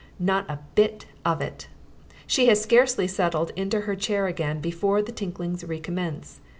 Not 0.17 0.49
a 0.49 0.57
bit 0.73 1.05
of 1.23 1.41
it. 1.41 1.67
She 2.25 2.47
has 2.47 2.59
scarcely 2.59 3.07
settled 3.07 3.51
in 3.55 3.69
her 3.69 3.95
chair 3.95 4.25
again 4.25 4.59
before 4.59 5.03
the 5.03 5.11
tinklings 5.11 5.63
recommence. 5.63 6.41